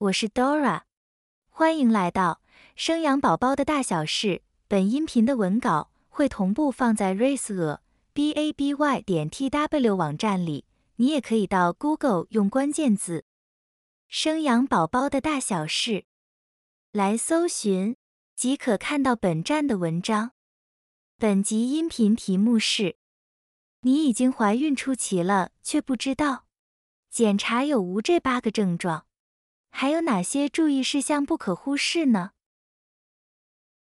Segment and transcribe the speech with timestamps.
[0.00, 0.82] 我是 Dora，
[1.50, 2.40] 欢迎来到
[2.76, 4.42] 生养宝宝的大小事。
[4.68, 7.80] 本音频的文稿会同步放在 raise
[8.12, 10.66] b a b y 点 t w 网站里，
[10.96, 13.24] 你也可以到 Google 用关键字
[14.06, 16.04] “生养宝宝的大小事”
[16.92, 17.96] 来搜寻，
[18.36, 20.30] 即可看到本站的文章。
[21.16, 22.98] 本集音频题目是：
[23.80, 26.44] 你已经怀孕初期了，却不知道，
[27.10, 29.06] 检查有无这八个症状。
[29.70, 32.30] 还有哪些注意事项不可忽视呢？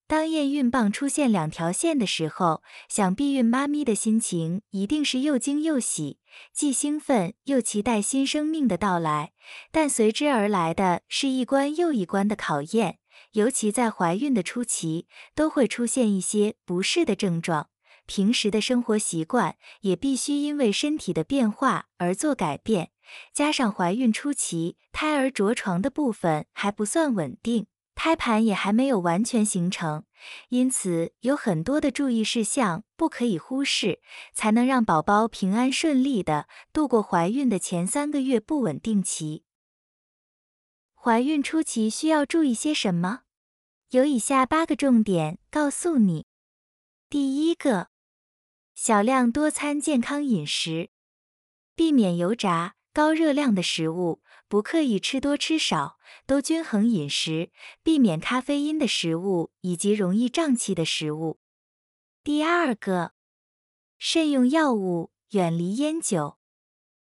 [0.08, 6.20] 当验孕棒出现两条线的时候，想避孕妈咪的心情一定是又惊又喜，
[6.54, 9.34] 既兴奋又期待新生命的到来。
[9.70, 13.00] 但随之而来的是一关又一关的考验，
[13.34, 17.70] 尤其在怀孕的初期，都会出现一些不适的症状，
[18.06, 22.92] 平时的生活习惯也必须因为身体的变化而做改变。
[23.34, 30.04] 加上怀孕初期，胎儿着床的部分还不算稳定，胎盘也还没有完全形成，
[30.50, 34.02] 因此有很多的注意事项不可以忽视，
[34.34, 39.44] 才能让宝宝平安顺利的度过怀孕的前三个月不稳定期。
[40.94, 43.22] 怀孕初期需要注意些什么？
[43.92, 46.26] 有以下八个重点告诉你。
[47.10, 47.88] 第一个，
[48.76, 50.90] 小量多餐健康饮食，
[51.74, 52.77] 避免油炸。
[52.98, 57.52] 高热量的食物，不刻意吃多吃少，都均衡饮食，
[57.84, 61.38] 避免咖啡因的食物以及容易胀气的食物。
[62.24, 63.12] 第二个，
[64.00, 66.40] 慎用药物，远离烟酒，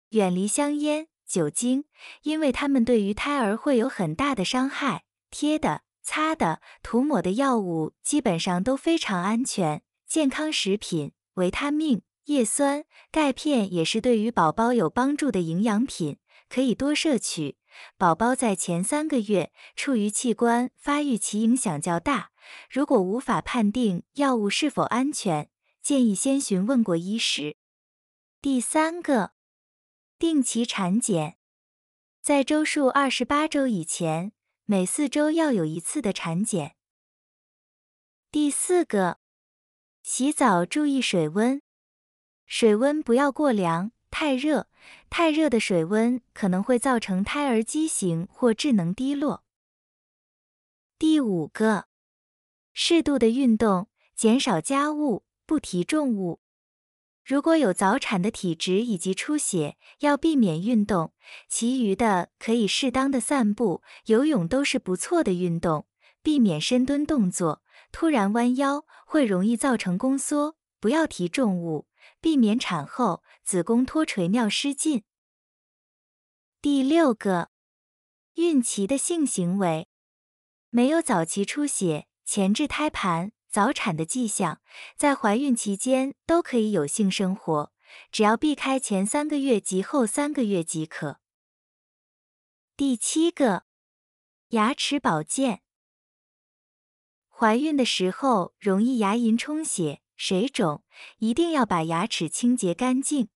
[0.09, 1.85] 远离香烟、酒精，
[2.23, 5.05] 因为它们对于胎儿会有很大的伤害。
[5.31, 9.83] 贴的、擦的、涂抹的药物基本上都非常安全。
[10.07, 12.01] 健康食品，维他命。
[12.25, 17.59] 叶酸、钙片也是对于宝宝有帮助的营养品，可以多摄取。
[17.99, 22.31] 宝宝在前三个月处于器官发育期，影响较大。
[22.71, 25.51] 如果无法判定药物是否安全，
[25.83, 27.57] 建议先询问过医师。
[28.41, 29.33] 第三个，
[30.19, 31.37] 定期产检，
[32.23, 34.33] 在周数二十八周以前，
[34.65, 36.77] 每四周要有一次的产检。
[38.31, 39.19] 第四个，
[40.03, 41.61] 洗澡注意水温。
[42.47, 44.69] 水温不要过凉，太热，
[45.11, 49.45] 太热的水温可能会造成胎儿畸形或智能低落。
[50.99, 51.87] 第五个，
[52.73, 56.41] 适度的运动，减少家务，不提重物。
[57.25, 61.15] 如果有早产的体质以及出血，要避免运动，
[61.49, 65.87] 其余的可以适当的散步、游泳都是不错的运动。
[66.23, 67.63] 避免深蹲动作，
[67.93, 70.57] 突然弯腰会容易造成宫缩。
[70.81, 71.87] 不要提重物。
[72.25, 75.05] 避免产后子宫脱垂、尿失禁。
[76.63, 77.51] 第六个，
[78.37, 79.91] 孕期的性行为，
[80.71, 84.63] 没有早期出血、前置胎盘、早产的迹象，
[84.97, 87.71] 在怀孕期间都可以有性生活，
[88.11, 91.21] 只要避开前三个月及后三个月即可。
[92.75, 93.67] 第七个，
[94.49, 95.61] 牙齿保健，
[97.29, 100.01] 怀孕的时候容易牙龈充血。
[100.17, 100.85] 水肿，
[101.19, 103.29] 一定要把牙齿清洁干净。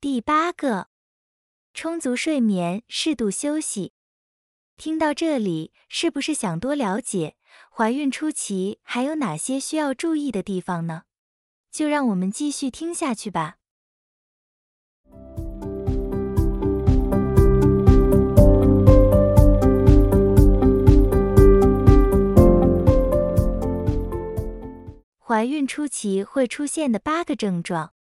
[0.00, 0.88] 第八个，
[1.74, 3.92] 充足睡眠，适度休息。
[4.76, 7.36] 听到这里，是不是想多了解
[7.70, 11.02] 怀孕初期还有哪些需要注意的地方呢？
[11.70, 13.58] 就让我们继续听下去吧。
[25.28, 27.92] 怀孕初期会出现的八个症状。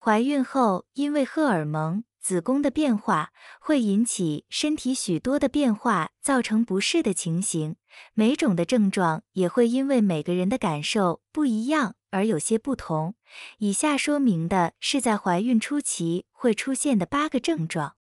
[0.00, 7.76] 怀孕后，因为荷尔蒙、子宫的变化，会引起身体许多的变化，造成不适的情形。
[8.14, 13.14] 每种的症状也会因为每个人的感受不一样而有些不同。
[13.58, 17.94] 以下说明的是在怀孕初期会出现的八个症状。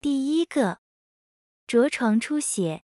[0.00, 0.78] 第一个，
[1.66, 2.84] 着床出血。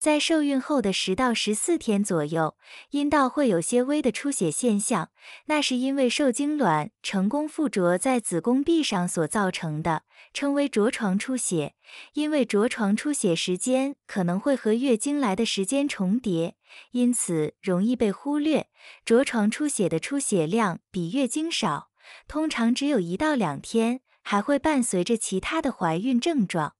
[0.00, 2.56] 在受孕后的十到十四天左右，
[2.92, 5.10] 阴道会有些微的出血现象，
[5.44, 11.74] 那是因为受精卵成功附着在子宫壁上所造成的，称为着床出血。
[12.14, 16.56] 因为着床出血时间可能会和月经来的时间重叠，
[16.92, 18.68] 因此容易被忽略。
[19.04, 21.90] 着床出血的出血量比月经少，
[22.26, 26.74] 通常只有一到两天，还会伴随着其他的怀孕症状。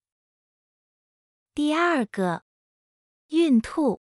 [1.54, 2.44] 第二个。
[3.30, 4.00] 孕吐，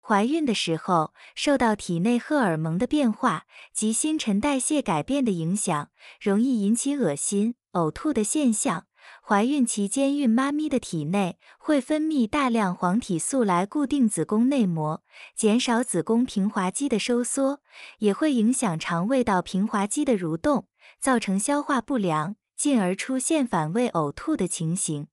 [0.00, 8.86] 怀孕的时候受到体内荷尔蒙的变化及新陈代谢改变的影响，容易引起恶心、呕吐的现象，
[9.22, 15.02] 怀孕期间孕妈咪的体内会分泌大量黄体素来固定子宫内膜，
[15.36, 17.60] 减少子宫平滑肌的收缩，
[17.98, 20.66] 也会影响肠胃道平滑肌的蠕动，
[20.98, 25.08] 造成消化不良，进而出现反胃、呕吐的情形。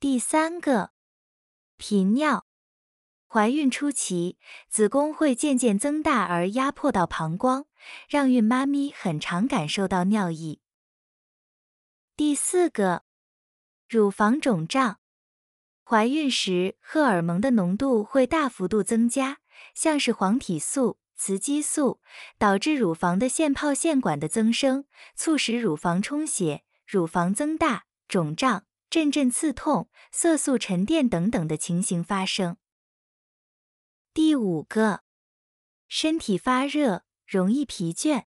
[0.00, 0.92] 第三个，
[1.86, 2.46] 频尿。
[3.28, 4.38] 怀孕初期，
[4.70, 7.66] 子宫会渐渐增大而压迫到膀胱，
[8.08, 10.62] 让孕妈咪很常感受到尿意。
[12.16, 13.02] 第四个，
[13.86, 14.98] 乳房肿胀。
[15.84, 19.40] 怀孕时，荷尔蒙的浓度会大幅度增加，
[19.74, 22.00] 像是黄体素、雌激素，
[22.38, 32.58] 导致乳房的腺泡腺管的增生，促使乳房充血、乳房增大、肿胀、阵阵刺痛、色素沉淀等等的情形发生。
[34.12, 35.00] 第五个，
[35.88, 38.26] 身体发热，容易疲倦。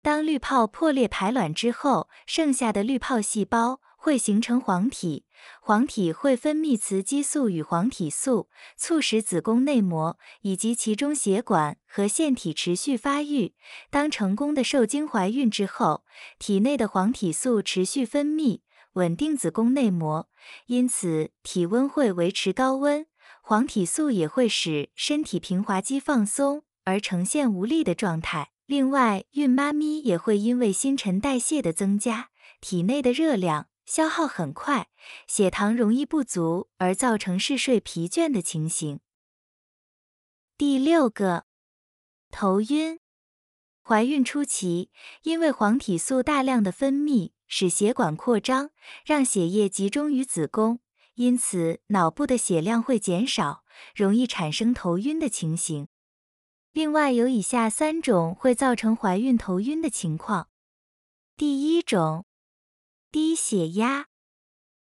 [0.00, 5.26] 当滤泡破裂排卵之后，剩下的滤泡细胞会形成黄体，
[5.60, 8.48] 黄体会分泌雌激素与黄体素，
[8.78, 13.54] 促使子宫内膜以及其中血管和腺体持续发育。
[13.90, 16.06] 当成功的受精怀孕之后，
[16.38, 18.62] 体内的黄体素持续分泌，
[18.94, 20.28] 稳定子宫内膜，
[20.66, 23.06] 因此体温会维持高温。
[23.42, 28.52] 黄体素也会使身体平滑肌放松而呈现无力的状态。
[28.66, 32.30] 另外，孕妈咪也会因为新陈代谢的增加，
[32.60, 34.88] 体内的热量消耗很快，
[35.26, 39.00] 血糖容易不足而造成嗜睡疲倦的情形。
[40.56, 41.44] 第六个，
[42.30, 43.00] 头晕。
[43.82, 44.90] 怀孕初期，
[45.24, 48.72] 因为黄体素大量的分泌，使血管扩张，
[49.06, 50.80] 让血液集中于子宫。
[51.14, 53.62] 因此，脑部的血量会减少，
[53.94, 55.86] 容易产生头晕的情形。
[56.72, 60.48] 另外，有以下三种会造成怀孕头晕的情况：
[61.36, 62.26] 第一种，
[63.12, 64.06] 低血压；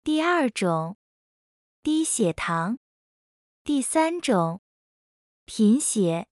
[0.02, 0.96] 第二种，
[1.82, 2.78] 低血糖；
[3.66, 4.62] 第三种，
[5.44, 6.30] 贫血。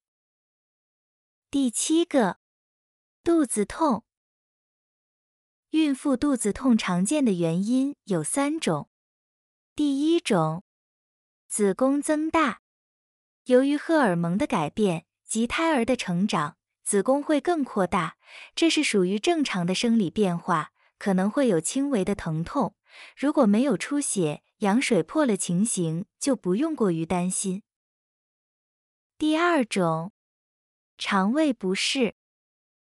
[1.49, 2.37] 第七个，
[3.21, 4.05] 肚子痛。
[5.71, 8.89] 孕妇肚子痛常见的原因有三种。
[9.73, 10.65] 第一种，
[11.47, 12.59] 子宫增大，
[13.45, 18.17] 由于荷尔蒙的改变及胎儿的成长，子宫会更扩大，
[18.53, 22.75] 这是属于正常的生理变化，可能会有轻微的疼痛。
[23.15, 27.63] 如果没有出血、羊水破了情形，就不用过于担心。
[29.17, 30.11] 第二种，
[30.97, 32.15] 肠胃不适，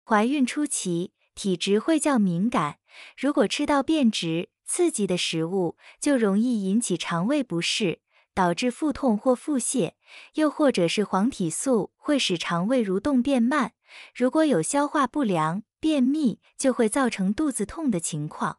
[0.05, 2.79] 怀孕初期体质会较敏感，
[3.17, 4.51] 如果吃到变质。
[4.69, 8.01] 刺激的食物就容易引起肠胃不适，
[8.35, 9.93] 导致腹痛或腹泻，
[10.35, 13.75] 又或者是黄体素会使肠胃蠕动变慢。
[14.13, 18.59] 如果有消化不良、便秘，就会造成肚子痛的情况。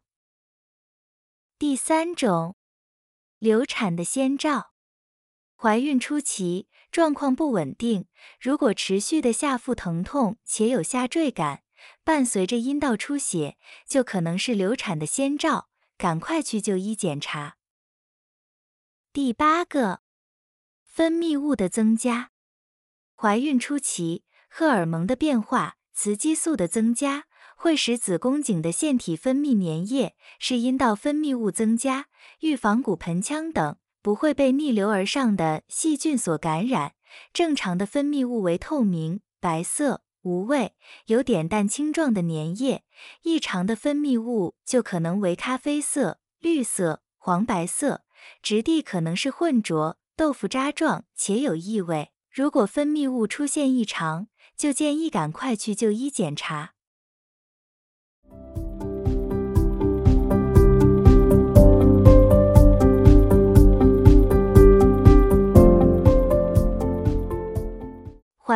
[1.59, 2.55] 第三种，
[3.37, 4.71] 流产的先兆，
[5.57, 8.07] 怀孕初期状况不稳定，
[8.39, 11.63] 如果持续的下腹疼痛且有下坠感，
[12.03, 13.57] 伴随着阴道出血，
[13.87, 15.69] 就可能是流产的先兆。
[15.97, 17.57] 赶快去就医检查。
[19.11, 20.01] 第八个，
[20.83, 22.29] 分泌物的增加。
[23.15, 32.09] 怀孕初期，荷尔蒙的变化、雌激素的增加，会使子宫颈的腺体分泌粘液，是阴道分泌物增加。
[32.41, 36.93] 预防骨盆腔等不会被逆流而上的细菌所感染。
[37.33, 40.03] 正常的分泌物为透明、白色。
[40.27, 42.81] 无味，有点蛋清状的粘液；
[43.23, 48.03] 异常的分泌物就可能为咖啡色、绿色、黄白色，
[48.41, 52.11] 质地可能是混浊、豆腐渣状且有异味。
[52.29, 56.73] 如果分泌物出现异常，就建议赶快去就医检查。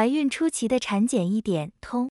[0.01, 2.09] 怀孕初期的产检一点通，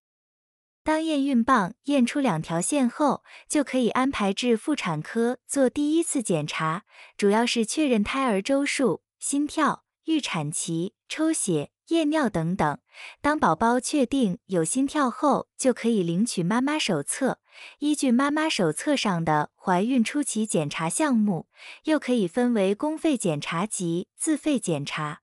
[0.85, 6.85] 当验孕棒验出两条线后，就可以安排至妇产科做第一次检查，
[7.17, 12.79] 主要是确认胎儿周数、心跳、预产期、抽血、验尿等等。
[13.21, 17.41] 当宝宝确定有心跳后，就可以领取妈妈手册，
[17.81, 21.49] 依据妈妈手册上的怀孕初期检查项目，
[21.87, 25.23] 又可以分为公费检查及自费检查。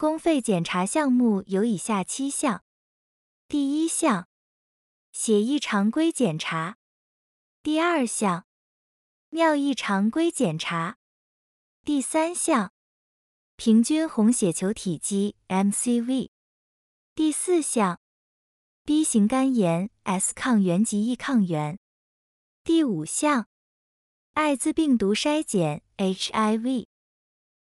[0.00, 2.64] 公费检查项目有以下七项：
[3.48, 4.28] 第一项，
[5.12, 6.76] 血液常规检查；
[7.62, 8.46] 第二项，
[9.32, 10.94] 尿液常规检查；
[11.84, 12.72] 第三项，
[13.56, 16.30] 平均红血球体积 （MCV）；
[17.14, 18.00] 第四项
[18.86, 21.76] ，B 型肝炎 S 抗原及 E 抗原；
[22.64, 23.48] 第五项，
[24.32, 26.86] 艾滋病毒筛检 HIV。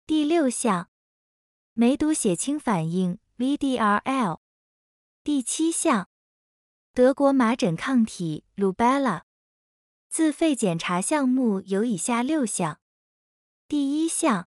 [0.05, 0.91] 第六项，
[1.77, 4.39] 梅毒血清反应 VDRL。
[5.25, 6.09] 第七项，
[6.93, 9.23] 德国麻疹抗体 Rubella。
[10.09, 12.81] 自费检查项目有以下六项：
[13.67, 14.49] 第一项，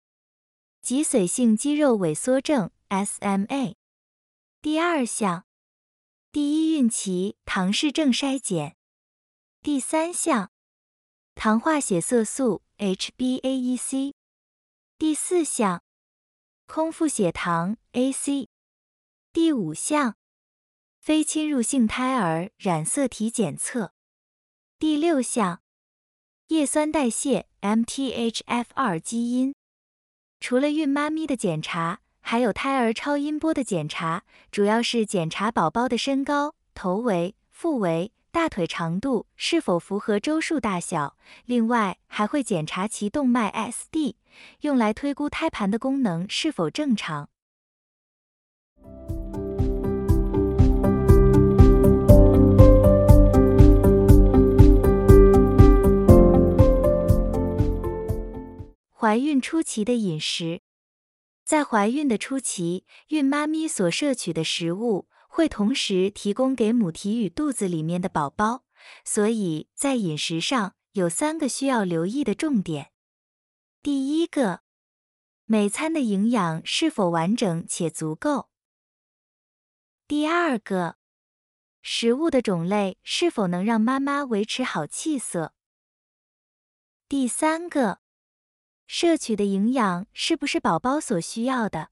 [0.83, 3.77] 脊髓性肌肉萎缩症 SMA；
[4.61, 5.47] 第二项，
[6.31, 8.75] 第一孕期唐氏症筛检；
[9.63, 10.51] 第三项，
[11.35, 14.13] 糖化血色素 HbA1c；
[14.99, 15.83] 第四项，
[16.67, 18.49] 空腹血糖 AC；
[19.33, 20.17] 第五项，
[20.99, 23.93] 非侵入性胎儿染色体检测。
[24.79, 25.61] 第六项，
[26.49, 29.55] 叶酸代谢 （MTHFR） 基因。
[30.41, 41.17] 除了孕妈咪的检查，还有胎儿超音波的检查，主要是检查宝宝的身高、头围、腹围、大腿长度是否符合周数大小。
[41.45, 44.17] 另外，还会检查其动脉 SD，
[44.63, 47.29] 用来推估胎盘的功能是否正常。
[58.93, 60.61] 怀孕初期的饮食，
[61.45, 68.63] 在怀孕的初期，孕妈咪所摄取的食物会同时提供给母体与肚子里面的宝宝，
[69.05, 72.93] 所以在饮食上有三个需要留意的重点。
[73.83, 74.61] 第一个，
[75.45, 78.49] 每餐的营养是否完整且足够？
[80.07, 80.99] 第二个，
[81.83, 85.53] 食物的种类是否能让妈妈维持好气色？
[87.09, 87.99] 第三个。
[88.87, 91.91] 摄取的营养是不是宝宝所需要的？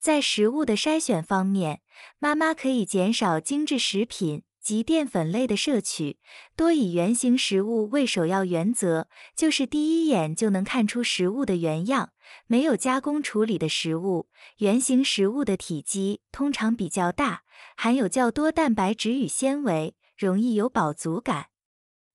[0.00, 1.82] 在食物的筛选方面，
[2.18, 6.18] 妈妈可以减少精致食品及淀粉类的摄取，
[6.56, 12.12] 多以原形食物为首要原则，就是第一眼就能看出食物的原样，
[12.46, 14.30] 没有加工处理的食物。
[14.56, 17.42] 原形食物的体积通常比较大，
[17.76, 21.48] 含有较多蛋白质与纤维，容易有饱足感。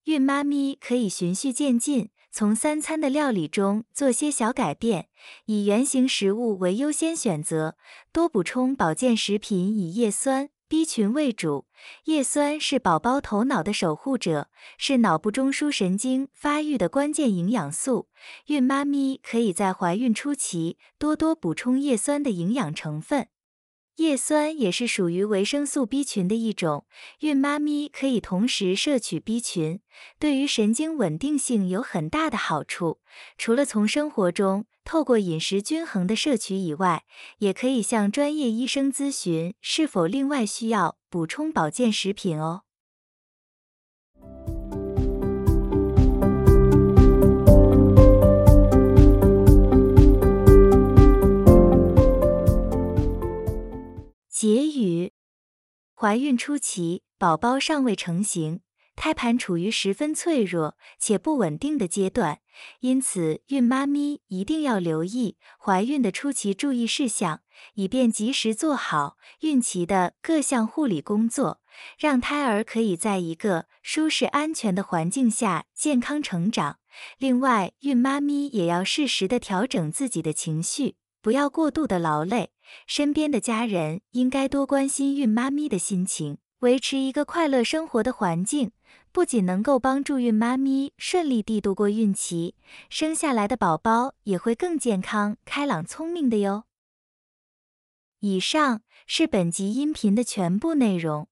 [0.06, 2.10] 孕妈咪可以循序渐进。
[2.38, 5.08] 从三餐的料理中做些小改变，
[5.46, 7.78] 以原形食物为优先选择，
[8.12, 11.64] 多补充保健食品，以叶酸、B 群为主。
[12.04, 18.10] 叶酸是宝宝头脑的守护者，是脑部中枢神经发育的关键营养素。
[18.48, 23.28] 孕妈咪可以在怀孕初期多多补充叶酸的营养成分。
[23.96, 26.84] 叶酸也是属于维生素 B 群的一种，
[27.20, 29.80] 孕妈咪可以同时摄取 B 群，
[30.18, 33.00] 对于神经稳定性有很大的好处。
[33.38, 37.04] 除了从生活中透过饮食均衡的摄取以外，
[37.38, 42.65] 也可以向专业医生咨询是否另外需要补充保健食品哦。
[54.38, 55.14] 结语：
[55.94, 58.60] 怀孕初期，宝宝尚未成型，
[58.94, 62.40] 胎盘处于十分脆弱且不稳定的阶段，
[62.80, 67.40] 因此孕妈咪一定要留意怀孕的初期注意事项，
[67.76, 71.62] 以便及时做好孕期的各项护理工作，
[71.98, 76.78] 让胎儿可以在一个舒适安全的环境下健康成长。
[77.16, 80.96] 另外，孕妈咪也要适时的调整自己的情绪。
[81.22, 82.50] 不要过度的劳累，
[82.86, 88.72] 身边的家人应该多关心孕妈咪的心情，维持一个快乐生活的环境，
[89.12, 92.54] 不仅能够帮助孕妈咪顺利地度过孕期，
[92.88, 96.64] 生下来的宝宝也会更健康、开朗、聪明的哟。
[98.20, 101.28] 以上是本集音频的全部内容。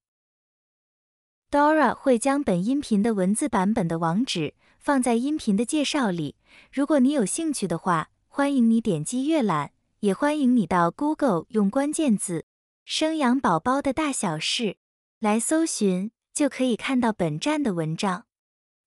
[1.50, 6.36] Dora 会将本音频的文字版本的网址放在音频的介绍里，
[6.72, 9.72] 如果你有兴趣的话，欢迎你点击阅览。
[10.04, 12.44] 也欢迎你到 Google 用关键字
[12.84, 14.76] “生养宝宝的大小事”
[15.18, 18.26] 来搜寻，就可以看到本站的文章。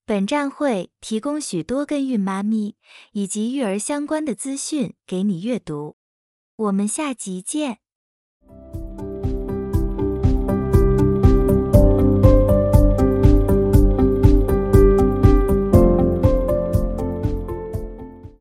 [0.06, 2.76] 本站会提供许多跟孕妈咪
[3.14, 5.96] 以及育儿相关的资讯给你阅读。
[6.56, 7.80] 我们下集见。